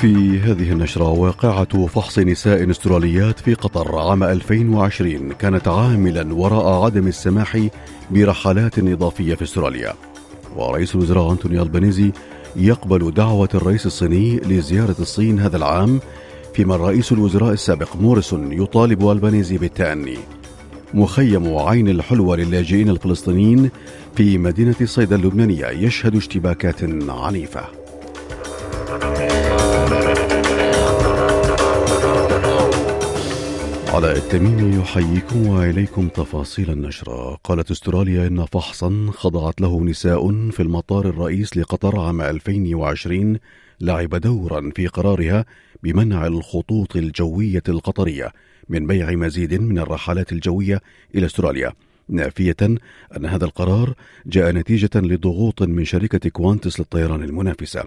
في 0.00 0.40
هذه 0.40 0.72
النشرة 0.72 1.08
واقعة 1.08 1.86
فحص 1.86 2.18
نساء 2.18 2.70
استراليات 2.70 3.40
في 3.40 3.54
قطر 3.54 3.98
عام 3.98 4.22
2020 4.22 5.32
كانت 5.32 5.68
عاملا 5.68 6.34
وراء 6.34 6.84
عدم 6.84 7.06
السماح 7.06 7.68
برحلات 8.10 8.78
إضافية 8.78 9.34
في 9.34 9.44
أستراليا. 9.44 9.94
ورئيس 10.56 10.94
الوزراء 10.94 11.32
أنتوني 11.32 11.62
ألبانيزي 11.62 12.12
يقبل 12.56 13.14
دعوة 13.14 13.48
الرئيس 13.54 13.86
الصيني 13.86 14.36
لزيارة 14.36 14.96
الصين 14.98 15.40
هذا 15.40 15.56
العام 15.56 16.00
فيما 16.54 16.74
الرئيس 16.74 17.12
الوزراء 17.12 17.52
السابق 17.52 17.96
موريسون 17.96 18.52
يطالب 18.52 19.10
ألبانيزي 19.10 19.58
بالتأني. 19.58 20.18
مخيم 20.94 21.56
عين 21.56 21.88
الحلوة 21.88 22.36
للاجئين 22.36 22.90
الفلسطينيين 22.90 23.70
في 24.16 24.38
مدينة 24.38 24.76
صيدا 24.84 25.16
اللبنانية 25.16 25.66
يشهد 25.66 26.16
اشتباكات 26.16 26.84
عنيفة. 27.08 27.85
علاء 33.96 34.16
التميمي 34.16 34.76
يحييكم 34.76 35.46
وإليكم 35.46 36.08
تفاصيل 36.08 36.70
النشرة. 36.70 37.34
قالت 37.44 37.70
استراليا 37.70 38.26
إن 38.26 38.44
فحصا 38.44 39.10
خضعت 39.12 39.60
له 39.60 39.84
نساء 39.84 40.50
في 40.50 40.60
المطار 40.60 41.08
الرئيس 41.08 41.56
لقطر 41.56 42.00
عام 42.00 42.20
2020 42.20 43.38
لعب 43.80 44.14
دورا 44.14 44.70
في 44.76 44.86
قرارها 44.86 45.44
بمنع 45.82 46.26
الخطوط 46.26 46.96
الجوية 46.96 47.62
القطرية 47.68 48.32
من 48.68 48.86
بيع 48.86 49.10
مزيد 49.10 49.54
من 49.54 49.78
الرحلات 49.78 50.32
الجوية 50.32 50.80
إلى 51.14 51.26
استراليا. 51.26 51.72
نافية 52.08 52.56
أن 53.16 53.26
هذا 53.26 53.44
القرار 53.44 53.94
جاء 54.26 54.52
نتيجة 54.52 54.90
لضغوط 54.94 55.62
من 55.62 55.84
شركة 55.84 56.30
كوانتس 56.30 56.80
للطيران 56.80 57.22
المنافسة. 57.22 57.84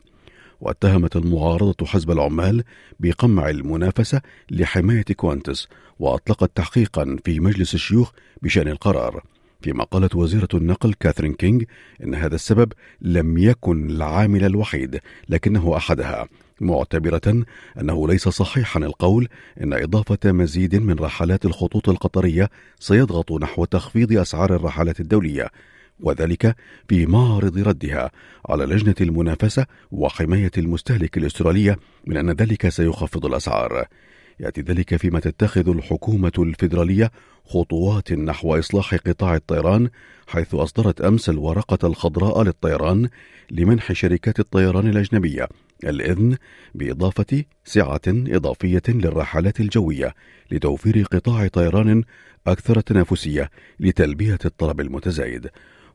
واتهمت 0.62 1.16
المعارضة 1.16 1.86
حزب 1.86 2.12
العمال 2.12 2.64
بقمع 3.00 3.50
المنافسة 3.50 4.22
لحماية 4.52 5.04
كوانتس 5.04 5.68
وأطلقت 6.00 6.52
تحقيقا 6.56 7.18
في 7.26 7.40
مجلس 7.40 7.74
الشيوخ 7.74 8.12
بشأن 8.42 8.68
القرار. 8.68 9.24
فيما 9.62 9.84
قالت 9.84 10.16
وزيرة 10.16 10.48
النقل 10.54 10.94
كاثرين 10.94 11.34
كينغ 11.34 11.62
إن 12.04 12.16
هذا 12.16 12.36
السبب 12.36 12.74
لم 13.02 13.38
يكن 13.38 13.90
العامل 13.90 14.46
الوحيد 14.46 15.00
لكنه 15.30 15.78
أحدها 15.78 16.28
معتبرة 16.62 17.44
أنه 17.82 18.08
ليس 18.08 18.30
صحيحا 18.30 18.80
القول 18.80 19.28
أن 19.64 19.73
إضافة 19.73 20.32
مزيد 20.32 20.76
من 20.76 20.96
رحلات 21.00 21.46
الخطوط 21.46 21.90
القطرية 21.90 22.50
سيضغط 22.80 23.32
نحو 23.32 23.66
تخفيض 23.66 24.18
أسعار 24.18 24.56
الرحلات 24.56 25.00
الدولية. 25.00 25.50
وذلك 26.00 26.55
في 26.88 27.05
معرض 27.05 27.58
ردها 27.58 28.11
على 28.50 28.66
لجنة 28.66 28.95
المنافسة 29.02 29.66
وحماية 29.92 30.52
المستهلك 30.58 31.17
الأسترالية 31.17 31.78
من 32.08 32.17
أن 32.17 32.31
ذلك 32.31 32.69
سيخفض 32.69 33.25
الأسعار. 33.25 33.86
يأتي 34.39 34.61
ذلك 34.61 34.95
فيما 34.95 35.20
تتخذ 35.20 35.70
الحكومة 35.70 36.31
الفيدرالية 36.39 37.11
خطوات 37.45 38.14
نحو 38.14 38.59
إصلاح 38.59 38.95
قطاع 38.95 39.36
الطيران 39.36 39.89
حيث 40.27 40.55
أصدرت 40.55 41.02
أمس 41.02 41.30
الورقة 41.30 41.88
الخضراء 41.88 42.44
للطيران 42.44 43.09
لمنح 43.52 43.92
شركات 43.92 44.39
الطيران 44.39 44.88
الأجنبية 44.89 45.48
الإذن 45.83 46.38
بإضافة 46.76 47.43
سعة 47.65 48.02
إضافية 48.08 48.82
للرحلات 48.88 49.59
الجوية 49.59 50.14
لتوفير 50.52 51.04
قطاع 51.04 51.48
طيران 51.48 52.04
أكثر 52.48 52.80
تنافسية 52.80 53.49
لتلبية 53.80 54.39
الطلب 54.45 54.82
المتزايد 54.82 55.49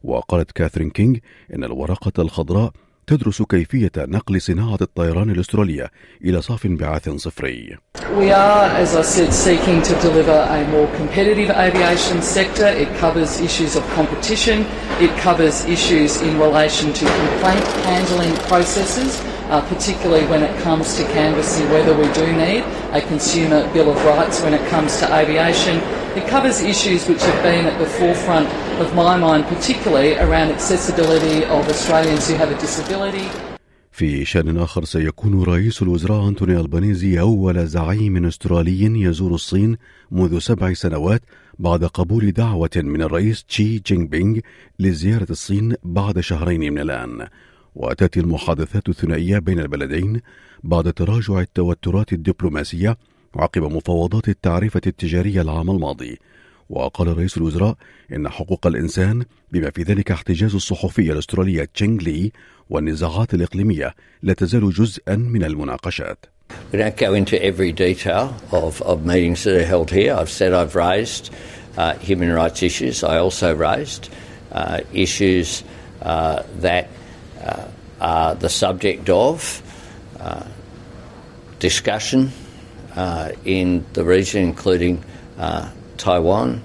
وقالت 0.05 0.53
كاثرين 0.53 0.91
كينغ 0.91 1.17
إن 1.55 1.65
الورقة 1.65 2.13
الخضراء 2.23 2.73
تدرس 3.07 3.43
كيفية 3.43 3.93
نقل 3.99 4.41
صناعة 4.41 4.79
الطيران 4.81 5.31
الأسترالية 5.31 5.91
إلى 6.25 6.43
صاف 6.43 6.67
انبعاث 6.67 7.09
صفري. 7.09 7.79
We 8.19 8.31
are, 8.31 8.65
as 8.83 8.95
I 8.97 9.03
said, 9.03 9.33
seeking 9.33 9.83
to 9.83 9.95
deliver 10.01 10.39
a 10.59 10.65
more 10.69 10.89
competitive 10.97 11.51
aviation 11.51 12.23
sector. 12.23 12.67
It 12.67 12.89
covers 12.97 13.41
issues 13.41 13.77
of 13.77 13.83
competition. 13.99 14.65
It 15.01 15.11
covers 15.19 15.65
issues 15.67 16.21
in 16.23 16.39
relation 16.39 16.93
to 16.93 17.05
complaint 17.05 17.67
handling 17.91 18.35
processes, 18.51 19.21
uh, 19.51 19.61
particularly 19.73 20.27
when 20.27 20.43
it 20.43 20.55
comes 20.63 20.97
to 20.97 21.03
canvassing 21.19 21.69
whether 21.71 21.95
we 22.03 22.09
do 22.21 22.27
need 22.33 22.63
a 22.93 23.01
consumer 23.03 23.61
bill 23.75 23.91
of 23.91 23.99
rights 24.05 24.41
when 24.43 24.55
it 24.55 24.65
comes 24.69 24.99
to 25.01 25.05
aviation. 25.21 25.77
It 26.21 26.29
covers 26.29 26.61
issues 26.61 27.09
which 27.09 27.23
have 27.23 27.43
been 27.43 27.67
at 27.67 27.77
the 27.83 27.91
forefront 27.99 28.49
of 28.83 28.95
my 28.95 29.17
mind, 29.17 29.43
particularly 29.55 30.17
around 30.25 30.49
accessibility 30.53 31.45
of 31.45 31.69
Australians 31.69 32.29
who 32.29 32.35
have 32.35 32.51
a 32.51 32.59
disability. 32.67 33.29
في 33.93 34.25
شأن 34.25 34.59
آخر 34.59 34.85
سيكون 34.85 35.43
رئيس 35.43 35.83
الوزراء 35.83 36.29
أنتوني 36.29 36.61
ألبانيزي 36.61 37.21
أول 37.21 37.67
زعيم 37.67 38.27
أسترالي 38.27 39.03
يزور 39.03 39.35
الصين 39.35 39.77
منذ 40.11 40.39
سبع 40.39 40.73
سنوات 40.73 41.23
بعد 41.59 41.85
قبول 41.85 42.33
دعوة 42.33 42.71
من 42.77 43.03
الرئيس 43.03 43.45
تشي 43.45 43.79
جينغ 43.79 44.05
بينغ 44.05 44.39
لزيارة 44.79 45.27
الصين 45.31 45.75
بعد 45.85 46.21
شهرين 46.21 46.73
من 46.73 46.79
الآن 46.79 47.29
وتأتي 47.75 48.21
المحادثات 48.21 48.89
الثنائية 48.89 49.39
بين 49.39 49.61
البلدين 49.61 50.21
بعد 50.63 50.93
تراجع 50.93 51.41
التوترات 51.41 52.13
الدبلوماسية 52.13 52.97
عقب 53.37 53.63
مفاوضات 53.63 54.29
التعريفة 54.29 54.81
التجارية 54.87 55.41
العام 55.41 55.71
الماضي 55.71 56.19
وقال 56.71 57.19
رئيس 57.19 57.37
الوزراء 57.37 57.77
إن 58.13 58.29
حقوق 58.29 58.67
الإنسان 58.67 59.25
بما 59.53 59.71
في 59.71 59.83
ذلك 59.83 60.11
احتجاز 60.11 60.55
الصحفية 60.55 61.13
الأسترالية 61.13 61.69
تشينغ 61.75 62.03
لي 62.03 62.33
والنزاعات 62.71 63.35
الإقليمية 63.35 63.95
لا 64.23 64.33
تزال 64.33 64.71
جزءا 64.71 65.17
من 65.17 65.45
المناقشات 65.45 66.27
We 66.73 66.79
don't 66.79 66.97
go 66.97 67.15
into 67.15 67.43
every 67.43 67.73
detail 67.73 68.37
of, 68.53 68.83
of 68.83 69.05
meetings 69.07 69.45
that 69.45 69.57
are 69.57 69.65
held 69.65 69.91
here. 69.91 70.15
I've 70.15 70.31
said 70.31 70.53
I've 70.53 70.77
raised 70.77 71.31
uh, 71.77 71.95
human 71.95 72.31
rights 72.33 72.63
issues. 72.63 73.03
I 73.03 73.17
also 73.19 73.55
raised 73.55 74.11
uh, 74.53 74.81
issues 74.93 75.65
uh, 76.03 76.43
that 76.59 76.89
uh, 77.43 77.65
are 78.01 78.35
the 78.35 78.51
subject 78.51 79.09
of 79.09 79.63
uh, 80.21 80.45
discussion 81.59 82.31
uh, 82.96 83.32
in 83.46 83.86
the 83.94 84.04
region, 84.04 84.44
including 84.44 85.04
Taiwan, 85.98 86.62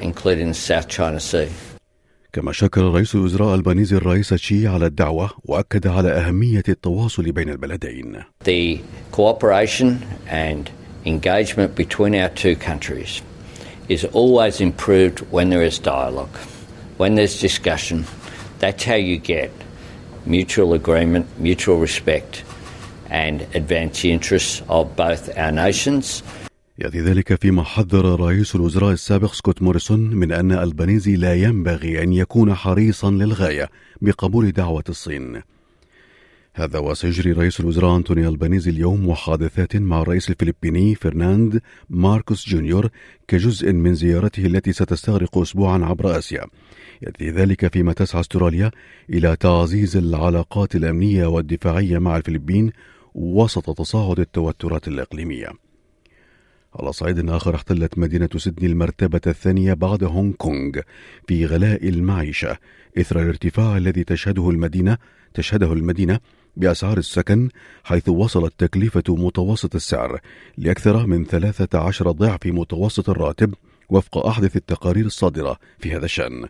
including 0.00 0.48
the 0.48 0.54
South 0.54 0.88
China 0.88 1.20
Sea. 1.20 1.48
كما 2.32 2.52
شكر 2.52 2.82
رئيس 2.82 3.14
الوزراء 3.14 3.54
البانيزي 3.54 3.96
الرئيس 3.96 4.28
تشي 4.28 4.68
على 4.68 4.86
الدعوة 4.86 5.30
وأكد 5.44 5.86
على 5.86 6.08
أهمية 6.10 6.62
التواصل 6.68 7.32
بين 7.32 7.48
البلدين. 7.48 8.22
The 8.44 8.80
cooperation 9.10 9.98
and 10.28 10.70
engagement 11.04 11.74
between 11.74 12.14
our 12.14 12.28
two 12.28 12.54
countries 12.54 13.20
is 13.88 14.04
always 14.04 14.60
improved 14.60 15.20
when 15.32 15.50
there 15.50 15.62
is 15.62 15.80
dialogue, 15.80 16.36
when 16.98 17.16
there's 17.16 17.40
discussion. 17.40 18.04
That's 18.60 18.84
how 18.84 18.94
you 18.94 19.18
get 19.18 19.50
mutual 20.24 20.74
agreement, 20.74 21.26
mutual 21.40 21.78
respect, 21.78 22.43
and 23.23 23.37
advance 23.59 23.95
the 24.01 24.11
interests 24.17 24.55
of 24.77 24.83
both 25.03 25.23
our 25.37 25.51
nations. 25.51 26.23
يأتي 26.79 27.01
ذلك 27.01 27.41
فيما 27.41 27.63
حذر 27.63 28.19
رئيس 28.19 28.55
الوزراء 28.55 28.91
السابق 28.91 29.33
سكوت 29.33 29.61
موريسون 29.61 29.99
من 29.99 30.31
أن 30.31 30.51
البانيزي 30.51 31.15
لا 31.15 31.35
ينبغي 31.35 32.03
أن 32.03 32.13
يكون 32.13 32.53
حريصا 32.53 33.11
للغاية 33.11 33.69
بقبول 34.01 34.51
دعوة 34.51 34.83
الصين. 34.89 35.41
هذا 36.53 36.79
وسيجري 36.79 37.31
رئيس 37.31 37.59
الوزراء 37.59 37.97
أنتوني 37.97 38.27
البانيزي 38.27 38.71
اليوم 38.71 39.09
محادثات 39.09 39.75
مع 39.75 40.01
الرئيس 40.01 40.29
الفلبيني 40.29 40.95
فرناند 40.95 41.61
ماركوس 41.89 42.49
جونيور 42.49 42.89
كجزء 43.27 43.73
من 43.73 43.95
زيارته 43.95 44.45
التي 44.45 44.73
ستستغرق 44.73 45.37
أسبوعا 45.37 45.85
عبر 45.85 46.17
آسيا. 46.17 46.45
يأتي 47.01 47.29
ذلك 47.29 47.73
فيما 47.73 47.93
تسعى 47.93 48.21
أستراليا 48.21 48.71
إلى 49.09 49.35
تعزيز 49.35 49.97
العلاقات 49.97 50.75
الأمنية 50.75 51.25
والدفاعية 51.25 51.97
مع 51.97 52.17
الفلبين 52.17 52.71
وسط 53.15 53.77
تصاعد 53.77 54.19
التوترات 54.19 54.87
الإقليمية. 54.87 55.49
على 56.79 56.93
صعيد 56.93 57.29
آخر 57.29 57.55
احتلت 57.55 57.97
مدينة 57.97 58.29
سيدني 58.37 58.67
المرتبة 58.67 59.21
الثانية 59.27 59.73
بعد 59.73 60.03
هونغ 60.03 60.33
كونغ 60.33 60.79
في 61.27 61.45
غلاء 61.45 61.89
المعيشة 61.89 62.57
إثر 62.97 63.21
الارتفاع 63.21 63.77
الذي 63.77 64.03
تشهده 64.03 64.49
المدينة 64.49 64.97
تشهده 65.33 65.73
المدينة 65.73 66.19
بأسعار 66.57 66.97
السكن 66.97 67.49
حيث 67.83 68.09
وصلت 68.09 68.53
تكلفة 68.57 69.03
متوسط 69.09 69.75
السعر 69.75 70.19
لأكثر 70.57 71.05
من 71.05 71.25
13 71.25 72.11
ضعف 72.11 72.45
متوسط 72.45 73.09
الراتب 73.09 73.53
وفق 73.89 74.25
أحدث 74.25 74.55
التقارير 74.55 75.05
الصادرة 75.05 75.57
في 75.79 75.95
هذا 75.95 76.05
الشأن 76.05 76.47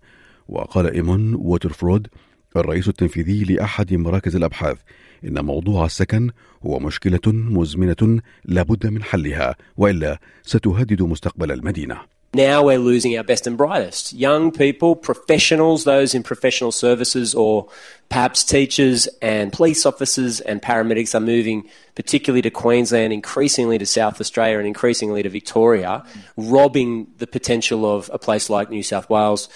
وقال 0.48 0.94
إيمون 0.94 1.34
ووترفرود 1.34 2.08
الرئيس 2.57 2.88
التنفيذي 2.88 3.44
لأحد 3.44 3.94
مراكز 3.94 4.36
الأبحاث 4.36 4.78
إن 5.25 5.46
موضوع 5.46 5.86
السكن 5.86 6.30
هو 6.66 6.80
مشكلة 6.80 7.22
مزمنة 7.25 8.22
لا 8.46 8.63
بد 8.63 8.88
من 8.88 9.04
حلها 9.04 9.56
وإلا 9.78 10.19
ستهدد 10.44 11.02
مستقبل 11.02 11.52
المدينة 11.52 12.16
Now 12.36 12.63
we're 12.63 12.80
losing 12.80 13.18
our 13.18 13.24
best 13.24 13.48
and 13.48 13.56
brightest. 13.56 14.12
Young 14.12 14.52
people, 14.52 14.98
professionals, 14.98 15.86
those 15.86 16.13
in 16.13 16.22
professional 16.22 16.74
services, 16.74 17.34
or 17.34 17.69
perhaps 18.10 18.44
teachers 18.44 19.07
and 19.22 19.54
police 19.54 19.86
officers 19.86 20.42
and 20.42 20.62
paramedics 20.62 21.16
are 21.16 21.22
moving 21.22 21.63
particularly 21.96 22.42
to 22.42 22.50
Queensland, 22.50 23.13
increasingly 23.13 23.78
to 23.78 23.86
South 23.86 24.19
Australia, 24.19 24.57
and 24.57 24.68
increasingly 24.68 25.24
to 25.24 25.30
Victoria, 25.30 26.04
robbing 26.36 27.07
the 27.19 27.28
potential 27.28 27.90
of 27.90 28.10
a 28.12 28.19
place 28.19 28.50
like 28.50 28.69
New 28.69 28.84
South 28.84 29.10
Wales. 29.10 29.48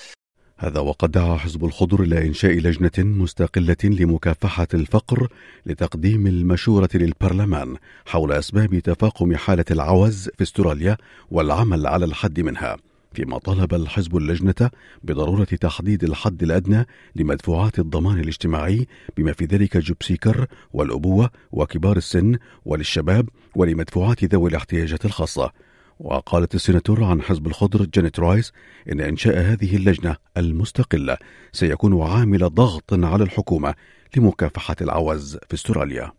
هذا 0.61 0.79
وقد 0.79 1.11
دعا 1.11 1.37
حزب 1.37 1.65
الخضر 1.65 2.03
إلى 2.03 2.27
إنشاء 2.27 2.51
لجنة 2.51 2.91
مستقلة 2.97 3.77
لمكافحة 3.83 4.67
الفقر 4.73 5.27
لتقديم 5.65 6.27
المشورة 6.27 6.89
للبرلمان 6.93 7.75
حول 8.05 8.31
أسباب 8.31 8.79
تفاقم 8.79 9.35
حالة 9.35 9.65
العوز 9.71 10.29
في 10.37 10.43
استراليا 10.43 10.97
والعمل 11.31 11.87
على 11.87 12.05
الحد 12.05 12.39
منها. 12.39 12.77
فيما 13.13 13.37
طالب 13.37 13.73
الحزب 13.73 14.17
اللجنة 14.17 14.69
بضرورة 15.03 15.43
تحديد 15.43 16.03
الحد 16.03 16.43
الأدنى 16.43 16.87
لمدفوعات 17.15 17.79
الضمان 17.79 18.19
الاجتماعي 18.19 18.87
بما 19.17 19.33
في 19.33 19.45
ذلك 19.45 19.77
JobSeeker 19.77 20.45
والأبوة 20.73 21.29
وكبار 21.51 21.97
السن 21.97 22.37
وللشباب 22.65 23.29
ولمدفوعات 23.55 24.23
ذوي 24.23 24.49
الاحتياجات 24.49 25.05
الخاصة 25.05 25.51
وقالت 25.99 26.55
السيناتور 26.55 27.03
عن 27.03 27.21
حزب 27.21 27.47
الخضر 27.47 27.85
جانيت 27.85 28.19
رايس 28.19 28.51
إن 28.91 29.01
إنشاء 29.01 29.37
هذه 29.37 29.75
اللجنة 29.75 30.15
المستقلة 30.37 31.17
سيكون 31.51 32.01
عامل 32.01 32.49
ضغط 32.49 32.93
على 32.93 33.23
الحكومة 33.23 33.75
لمكافحة 34.17 34.75
العوز 34.81 35.37
في 35.47 35.53
استراليا. 35.53 36.11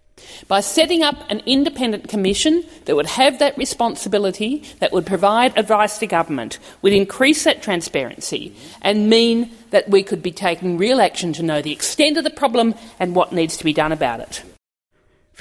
By 0.48 0.60
setting 0.60 1.02
up 1.02 1.16
an 1.30 1.40
independent 1.46 2.08
commission 2.08 2.62
that 2.84 2.94
would 2.94 3.06
have 3.06 3.38
that 3.38 3.56
responsibility, 3.56 4.62
that 4.80 4.92
would 4.92 5.06
provide 5.06 5.56
advice 5.56 5.98
to 5.98 6.06
government, 6.06 6.58
would 6.82 6.92
increase 6.92 7.44
that 7.44 7.62
transparency 7.62 8.54
and 8.82 9.08
mean 9.08 9.50
that 9.70 9.88
we 9.88 10.02
could 10.02 10.22
be 10.22 10.32
taking 10.32 10.76
real 10.76 11.00
action 11.00 11.32
to 11.32 11.42
know 11.42 11.62
the 11.62 11.72
extent 11.72 12.18
of 12.18 12.24
the 12.24 12.38
problem 12.42 12.74
and 12.98 13.14
what 13.14 13.32
needs 13.32 13.56
to 13.56 13.64
be 13.64 13.72
done 13.72 13.92
about 13.92 14.20
it. 14.20 14.49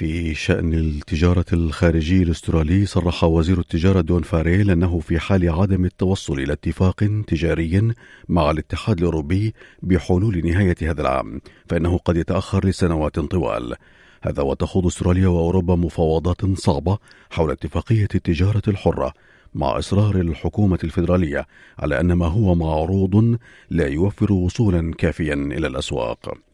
في 0.00 0.34
شأن 0.34 0.74
التجارة 0.74 1.44
الخارجية 1.52 2.22
الأسترالي 2.22 2.86
صرح 2.86 3.24
وزير 3.24 3.58
التجارة 3.58 4.00
دون 4.00 4.22
فاريل 4.22 4.70
أنه 4.70 4.98
في 4.98 5.18
حال 5.18 5.50
عدم 5.50 5.84
التوصل 5.84 6.38
إلى 6.38 6.52
اتفاق 6.52 7.22
تجاري 7.26 7.92
مع 8.28 8.50
الاتحاد 8.50 8.98
الأوروبي 8.98 9.54
بحلول 9.82 10.46
نهاية 10.46 10.76
هذا 10.82 11.00
العام 11.00 11.40
فإنه 11.68 11.98
قد 11.98 12.16
يتأخر 12.16 12.66
لسنوات 12.66 13.18
طوال. 13.18 13.74
هذا 14.22 14.42
وتخوض 14.42 14.86
أستراليا 14.86 15.28
وأوروبا 15.28 15.76
مفاوضات 15.76 16.44
صعبة 16.44 16.98
حول 17.30 17.50
اتفاقية 17.50 18.08
التجارة 18.14 18.62
الحرة 18.68 19.12
مع 19.54 19.78
إصرار 19.78 20.16
الحكومة 20.16 20.78
الفيدرالية 20.84 21.46
على 21.78 22.00
أن 22.00 22.12
ما 22.12 22.26
هو 22.26 22.54
معروض 22.54 23.38
لا 23.70 23.86
يوفر 23.86 24.32
وصولا 24.32 24.94
كافيا 24.98 25.34
إلى 25.34 25.66
الأسواق. 25.66 26.49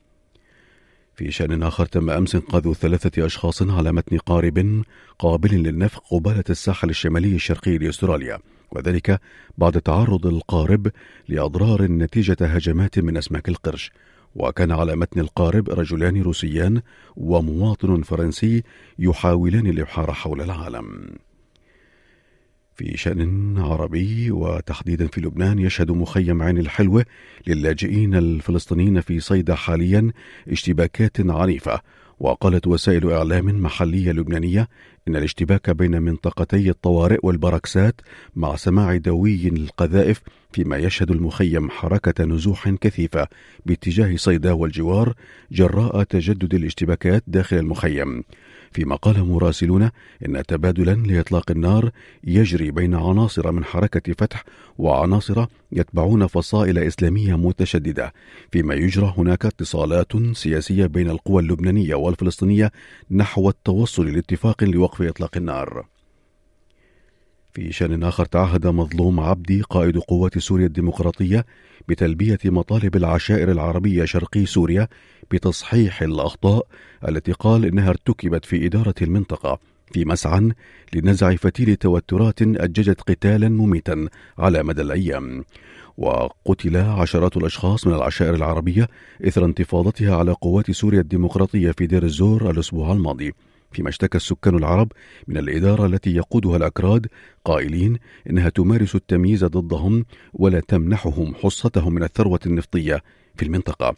في 1.17 1.31
شأن 1.31 1.63
آخر 1.63 1.87
تم 1.87 2.11
أمس 2.11 2.35
إنقاذ 2.35 2.73
ثلاثة 2.73 3.27
أشخاص 3.27 3.63
على 3.63 3.93
متن 3.93 4.19
قارب 4.19 4.83
قابل 5.19 5.55
للنفق 5.63 6.03
قبالة 6.11 6.45
الساحل 6.51 6.91
الشمالي 6.91 7.35
الشرقي 7.35 7.79
لأستراليا 7.79 8.39
وذلك 8.71 9.21
بعد 9.59 9.81
تعرض 9.81 10.27
القارب 10.27 10.91
لأضرار 11.29 11.83
نتيجة 11.83 12.37
هجمات 12.41 12.99
من 12.99 13.17
أسماك 13.17 13.49
القرش. 13.49 13.93
وكان 14.35 14.73
على 14.73 14.97
متن 14.97 15.21
القارب 15.21 15.71
رجلان 15.71 16.23
روسيان 16.23 16.83
ومواطن 17.17 18.03
فرنسي 18.03 18.63
يحاولان 18.99 19.67
الإبحار 19.67 20.13
حول 20.13 20.41
العالم. 20.41 21.17
في 22.77 22.97
شأن 22.97 23.59
عربي 23.59 24.31
وتحديدا 24.31 25.07
في 25.07 25.21
لبنان 25.21 25.59
يشهد 25.59 25.91
مخيم 25.91 26.43
عين 26.43 26.59
الحلوة 26.59 27.05
للاجئين 27.47 28.15
الفلسطينيين 28.15 29.01
في 29.01 29.21
صيدا 29.21 29.55
حاليا 29.55 30.13
اشتباكات 30.49 31.17
عنيفة 31.21 31.81
وقالت 32.21 32.67
وسائل 32.67 33.13
إعلام 33.13 33.63
محلية 33.63 34.13
لبنانية 34.13 34.69
إن 35.09 35.17
الاشتباك 35.17 35.71
بين 35.71 36.03
منطقتي 36.03 36.71
الطوارئ 36.71 37.19
والبركسات 37.23 38.01
مع 38.37 38.57
سماع 38.57 38.97
دوي 38.97 39.49
القذائف 39.49 40.21
فيما 40.53 40.77
يشهد 40.77 41.11
المخيم 41.11 41.71
حركة 41.71 42.25
نزوح 42.25 42.69
كثيفة 42.69 43.29
باتجاه 43.67 44.17
صيدا 44.17 44.53
والجوار 44.53 45.15
جراء 45.53 46.03
تجدد 46.03 46.55
الاشتباكات 46.55 47.23
داخل 47.27 47.57
المخيم. 47.57 48.23
فيما 48.73 48.97
قال 48.97 49.25
مراسلون 49.25 49.91
إن 50.27 50.43
تبادلا 50.49 50.95
لإطلاق 50.95 51.51
النار 51.51 51.91
يجري 52.25 52.71
بين 52.71 52.95
عناصر 52.95 53.53
من 53.53 53.65
حركة 53.65 54.13
فتح 54.13 54.45
وعناصر 54.79 55.47
يتبعون 55.73 56.27
فصائل 56.27 56.79
إسلامية 56.79 57.37
متشددة. 57.37 58.13
فيما 58.53 58.75
يجرى 58.75 59.15
هناك 59.17 59.47
اتصالات 59.47 60.13
سياسية 60.33 60.87
بين 60.87 61.11
القوى 61.11 61.43
اللبنانية 61.43 61.95
والفلسطينية 61.95 62.73
نحو 63.11 63.49
التوصل 63.49 64.13
لاتفاق 64.13 64.65
لوقف 64.65 64.96
إطلاق 65.01 65.37
النار. 65.37 65.87
في 67.57 67.73
شأن 67.73 68.03
آخر 68.03 68.25
تعهد 68.25 68.67
مظلوم 68.67 69.21
عبدي 69.21 69.63
قائد 69.63 69.99
قوات 69.99 70.39
سوريا 70.39 70.67
الديمقراطية 70.67 71.47
بتلبية 71.89 72.39
مطالب 72.45 72.97
العشائر 72.97 73.51
العربية 73.51 74.05
شرقي 74.05 74.47
سوريا 74.47 74.89
بتصحيح 75.31 76.03
الأخطاء 76.03 76.67
التي 77.09 77.33
قال 77.33 77.65
إنها 77.65 77.91
ارتكبت 77.91 78.45
في 78.45 78.67
إدارة 78.67 78.95
المنطقة 79.03 79.59
في 79.93 80.05
مسعى 80.05 80.51
لنزع 80.95 81.37
فتيل 81.37 81.77
توترات 81.77 82.43
أججت 82.43 83.01
قتالا 83.01 83.49
مميتا 83.49 84.09
على 84.39 84.63
مدى 84.63 84.83
الأيام. 84.83 85.45
وقتل 85.97 86.77
عشرات 86.77 87.37
الأشخاص 87.37 87.87
من 87.87 87.95
العشائر 87.95 88.35
العربية 88.35 88.89
إثر 89.27 89.45
انتفاضتها 89.45 90.17
على 90.17 90.33
قوات 90.33 90.71
سوريا 90.71 91.01
الديمقراطية 91.01 91.71
في 91.71 91.87
دير 91.87 92.03
الزور 92.03 92.51
الأسبوع 92.51 92.93
الماضي. 92.93 93.33
فيما 93.77 93.89
اشتكى 93.89 94.17
السكان 94.17 94.55
العرب 94.55 94.93
من 95.29 95.37
الإدارة 95.37 95.87
التي 95.87 96.15
يقودها 96.15 96.57
الأكراد 96.57 97.07
قائلين 97.45 97.99
إنها 98.31 98.49
تمارس 98.49 98.95
التمييز 98.95 99.45
ضدهم 99.45 100.05
ولا 100.33 100.61
تمنحهم 100.61 101.35
حصتهم 101.35 101.95
من 101.95 102.03
الثروة 102.03 102.41
النفطية 102.47 103.03
في 103.35 103.45
المنطقة. 103.45 103.97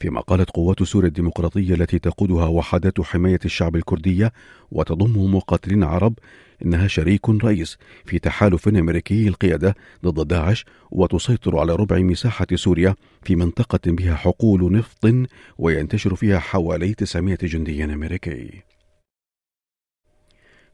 فيما 0.00 0.20
قالت 0.20 0.50
قوات 0.50 0.82
سوريا 0.82 1.08
الديمقراطية 1.08 1.74
التي 1.74 1.98
تقودها 1.98 2.46
وحدات 2.46 3.00
حماية 3.00 3.38
الشعب 3.44 3.76
الكردية 3.76 4.32
وتضم 4.70 5.34
مقاتلين 5.34 5.84
عرب 5.84 6.14
إنها 6.64 6.86
شريك 6.86 7.28
رئيس 7.28 7.78
في 8.04 8.18
تحالف 8.18 8.68
أمريكي 8.68 9.28
القيادة 9.28 9.74
ضد 10.04 10.28
داعش 10.28 10.64
وتسيطر 10.90 11.58
على 11.58 11.74
ربع 11.76 11.98
مساحة 11.98 12.46
سوريا 12.54 12.94
في 13.22 13.36
منطقة 13.36 13.80
بها 13.86 14.14
حقول 14.14 14.72
نفط 14.72 15.14
وينتشر 15.58 16.14
فيها 16.14 16.38
حوالي 16.38 16.94
900 16.94 17.36
جندي 17.42 17.84
أمريكي. 17.84 18.62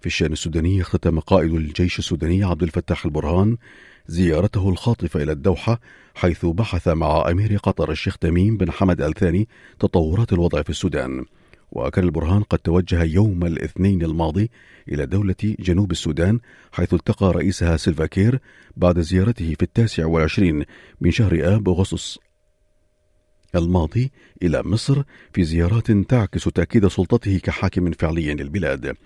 في 0.05 0.09
الشأن 0.09 0.33
السوداني 0.33 0.81
اختتم 0.81 1.21
قائد 1.21 1.55
الجيش 1.55 1.99
السوداني 1.99 2.45
عبد 2.45 2.63
الفتاح 2.63 3.05
البرهان 3.05 3.57
زيارته 4.07 4.69
الخاطفة 4.69 5.23
إلى 5.23 5.33
الدوحة 5.33 5.81
حيث 6.15 6.47
بحث 6.47 6.89
مع 6.89 7.31
أمير 7.31 7.57
قطر 7.57 7.91
الشيخ 7.91 8.19
تميم 8.19 8.57
بن 8.57 8.71
حمد 8.71 9.01
الثاني 9.01 9.49
تطورات 9.79 10.33
الوضع 10.33 10.63
في 10.63 10.71
السودان. 10.71 11.25
وكان 11.73 12.05
البرهان 12.05 12.43
قد 12.43 12.59
توجه 12.59 13.03
يوم 13.03 13.47
الاثنين 13.47 14.03
الماضي 14.03 14.51
إلى 14.89 15.07
دولة 15.07 15.35
جنوب 15.43 15.91
السودان 15.91 16.41
حيث 16.73 16.95
التقى 16.95 17.33
رئيسها 17.33 17.77
سيلفاكير 17.77 18.41
بعد 18.77 19.01
زيارته 19.01 19.55
في 19.55 19.63
التاسع 19.63 20.07
والعشرين 20.07 20.65
من 21.01 21.11
شهر 21.11 21.55
آب 21.55 21.69
أغسطس 21.69 22.19
الماضي 23.55 24.13
إلى 24.43 24.63
مصر 24.65 25.03
في 25.33 25.45
زيارات 25.45 25.91
تعكس 25.91 26.45
تأكيد 26.45 26.87
سلطته 26.89 27.39
كحاكم 27.39 27.91
فعلي 27.91 28.35
للبلاد. 28.35 28.97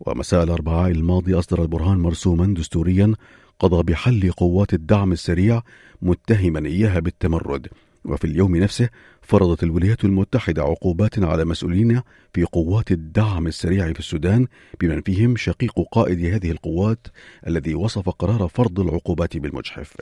ومساء 0.00 0.44
الأربعاء 0.44 0.90
الماضي 0.90 1.34
أصدر 1.34 1.62
البرهان 1.62 1.98
مرسوما 1.98 2.54
دستوريا 2.54 3.14
قضى 3.58 3.82
بحل 3.82 4.32
قوات 4.32 4.74
الدعم 4.74 5.12
السريع 5.12 5.62
متهما 6.02 6.66
إياها 6.66 7.00
بالتمرد. 7.00 7.68
وفي 8.04 8.24
اليوم 8.24 8.56
نفسه 8.56 8.88
فرضت 9.22 9.62
الولايات 9.62 10.04
المتحدة 10.04 10.62
عقوبات 10.62 11.18
على 11.18 11.44
مسؤولين 11.44 12.02
في 12.34 12.44
قوات 12.44 12.92
الدعم 12.92 13.46
السريع 13.46 13.92
في 13.92 13.98
السودان 13.98 14.46
بمن 14.80 15.00
فيهم 15.00 15.36
شقيق 15.36 15.80
قائد 15.92 16.24
هذه 16.24 16.50
القوات 16.50 17.06
الذي 17.46 17.74
وصف 17.74 18.08
قرار 18.08 18.48
فرض 18.48 18.80
العقوبات 18.80 19.36
بالمجحف. 19.36 19.96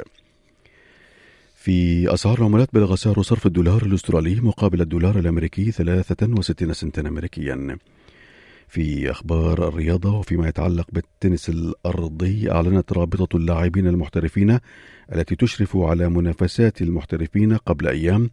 في 1.54 2.14
أسعار 2.14 2.38
العملات 2.38 2.68
بلغ 2.72 2.94
سعر 2.94 3.22
صرف 3.22 3.46
الدولار 3.46 3.82
الأسترالي 3.82 4.40
مقابل 4.40 4.80
الدولار 4.80 5.18
الأمريكي 5.18 5.70
63 5.70 6.72
سنتا 6.72 7.00
أمريكيا. 7.00 7.78
في 8.68 9.10
أخبار 9.10 9.68
الرياضة 9.68 10.18
وفيما 10.18 10.48
يتعلق 10.48 10.86
بالتنس 10.92 11.48
الأرضي 11.48 12.50
أعلنت 12.50 12.92
رابطة 12.92 13.36
اللاعبين 13.36 13.86
المحترفين 13.86 14.58
التي 15.14 15.36
تشرف 15.36 15.76
على 15.76 16.08
منافسات 16.08 16.82
المحترفين 16.82 17.56
قبل 17.56 17.88
أيام 17.88 18.30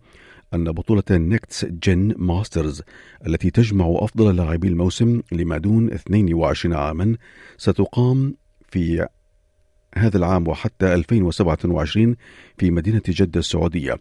أن 0.54 0.72
بطولة 0.72 1.04
Next 1.12 1.66
Gen 1.66 2.14
Masters 2.18 2.82
التي 3.28 3.50
تجمع 3.50 3.86
أفضل 3.90 4.36
لاعبي 4.36 4.68
الموسم 4.68 5.22
لما 5.32 5.58
دون 5.58 5.92
22 5.92 6.76
عاما 6.76 7.18
ستقام 7.58 8.36
في 8.70 9.08
هذا 9.96 10.18
العام 10.18 10.48
وحتى 10.48 10.94
2027 10.94 12.16
في 12.58 12.72
مدينة 12.72 13.02
جدة 13.08 13.40
السعودية. 13.40 13.98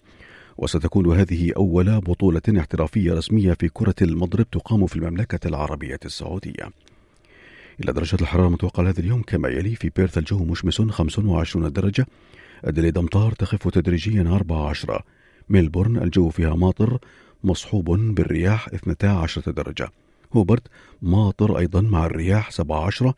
وستكون 0.60 1.18
هذه 1.18 1.52
أول 1.56 2.00
بطولة 2.00 2.42
احترافية 2.58 3.12
رسمية 3.12 3.52
في 3.52 3.68
كرة 3.68 3.94
المضرب 4.02 4.50
تقام 4.50 4.86
في 4.86 4.96
المملكة 4.96 5.48
العربية 5.48 5.98
السعودية. 6.04 6.70
إلى 7.80 7.92
درجة 7.92 8.16
الحرارة 8.20 8.46
المتوقعة 8.46 8.88
هذا 8.88 9.00
اليوم 9.00 9.22
كما 9.22 9.48
يلي 9.48 9.74
في 9.74 9.90
بيرث 9.96 10.18
الجو 10.18 10.44
مشمس 10.44 10.82
25 10.82 11.72
درجة. 11.72 12.06
أدليد 12.64 12.98
أمطار 12.98 13.32
تخف 13.32 13.68
تدريجيا 13.68 14.22
14 14.22 15.02
ميلبورن 15.48 15.96
الجو 15.96 16.28
فيها 16.28 16.54
ماطر 16.54 16.98
مصحوب 17.44 17.90
بالرياح 17.90 18.68
12 18.68 19.50
درجة. 19.50 19.88
هوبرت 20.32 20.66
ماطر 21.02 21.58
أيضا 21.58 21.80
مع 21.80 22.06
الرياح 22.06 22.50
17 22.50 23.12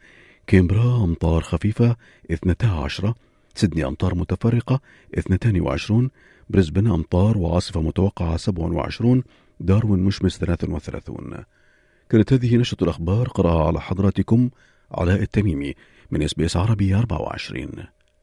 كانبرا 0.46 1.04
أمطار 1.04 1.42
خفيفة 1.42 1.96
12 2.30 3.14
سيدني 3.54 3.84
أمطار 3.84 4.14
متفرقة 4.14 4.80
22 5.18 6.10
بريسبن 6.50 6.86
أمطار 6.86 7.38
وعاصفة 7.38 7.82
متوقعة 7.82 8.36
27 8.36 9.22
داروين 9.60 10.00
مشمس 10.04 10.38
33 10.38 11.44
كانت 12.08 12.32
هذه 12.32 12.56
نشرة 12.56 12.84
الأخبار 12.84 13.28
قرأها 13.28 13.66
على 13.66 13.80
حضراتكم 13.80 14.50
علاء 14.90 15.22
التميمي 15.22 15.74
من 16.10 16.22
SBS 16.22 16.56
عربي 16.56 16.94
24 16.94 17.68